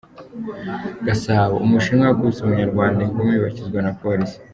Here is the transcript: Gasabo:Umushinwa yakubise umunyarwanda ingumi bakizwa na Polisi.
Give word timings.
Gasabo:Umushinwa 1.05 2.03
yakubise 2.05 2.39
umunyarwanda 2.41 2.99
ingumi 3.03 3.33
bakizwa 3.43 3.79
na 3.85 3.93
Polisi. 4.01 4.37